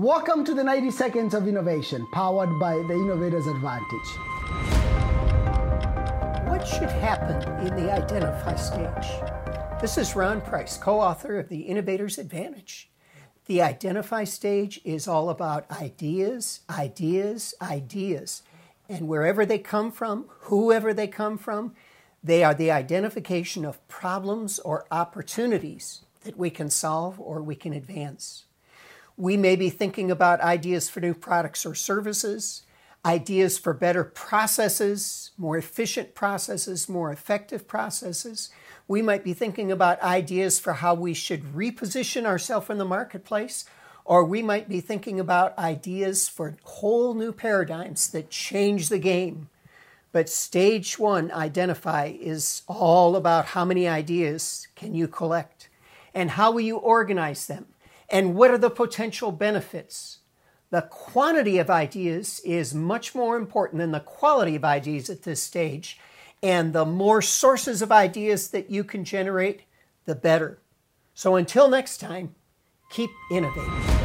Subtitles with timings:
[0.00, 4.08] Welcome to the 90 Seconds of Innovation, powered by the Innovator's Advantage.
[6.48, 9.10] What should happen in the identify stage?
[9.78, 12.88] This is Ron Price, co author of The Innovator's Advantage.
[13.44, 18.42] The identify stage is all about ideas, ideas, ideas.
[18.88, 21.74] And wherever they come from, whoever they come from,
[22.24, 27.74] they are the identification of problems or opportunities that we can solve or we can
[27.74, 28.44] advance.
[29.20, 32.62] We may be thinking about ideas for new products or services,
[33.04, 38.48] ideas for better processes, more efficient processes, more effective processes.
[38.88, 43.66] We might be thinking about ideas for how we should reposition ourselves in the marketplace,
[44.06, 49.50] or we might be thinking about ideas for whole new paradigms that change the game.
[50.12, 55.68] But stage one, identify, is all about how many ideas can you collect
[56.14, 57.66] and how will you organize them
[58.10, 60.18] and what are the potential benefits.
[60.70, 65.42] The quantity of ideas is much more important than the quality of ideas at this
[65.42, 65.98] stage.
[66.42, 69.62] And the more sources of ideas that you can generate,
[70.06, 70.60] the better.
[71.14, 72.34] So until next time,
[72.90, 73.99] keep innovating.